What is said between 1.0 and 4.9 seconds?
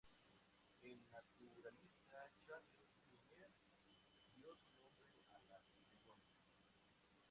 naturalista Charles Plumier dio su